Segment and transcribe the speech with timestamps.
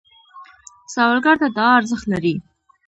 [0.93, 2.35] سوالګر ته دعا ارزښت لري